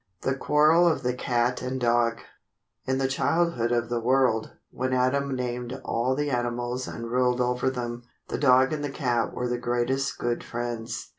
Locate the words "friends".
10.43-11.09